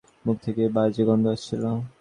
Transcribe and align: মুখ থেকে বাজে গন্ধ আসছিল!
মুখ 0.25 0.37
থেকে 0.45 0.63
বাজে 0.75 1.03
গন্ধ 1.07 1.25
আসছিল! 1.33 1.63